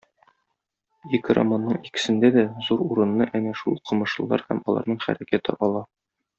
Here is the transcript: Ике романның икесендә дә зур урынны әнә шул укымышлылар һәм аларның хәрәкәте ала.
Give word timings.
Ике 1.17 1.35
романның 1.37 1.77
икесендә 1.89 2.31
дә 2.37 2.45
зур 2.69 2.83
урынны 2.87 3.29
әнә 3.41 3.55
шул 3.63 3.77
укымышлылар 3.79 4.49
һәм 4.49 4.67
аларның 4.71 5.01
хәрәкәте 5.09 5.61
ала. 5.69 5.89